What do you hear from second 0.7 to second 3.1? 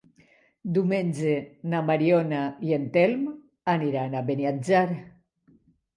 Diumenge na Mariona i en